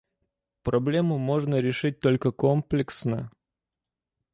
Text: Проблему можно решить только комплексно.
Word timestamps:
Проблему 0.63 1.19
можно 1.19 1.59
решить 1.61 1.99
только 1.99 2.31
комплексно. 2.31 3.29